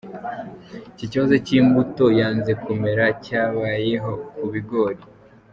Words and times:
Ikibazo 1.05 1.35
cy’imbuto 1.45 2.05
yanze 2.19 2.51
kumera 2.63 3.05
cyabayeho 3.25 4.11
ku 4.35 4.43
bigori. 4.53 5.01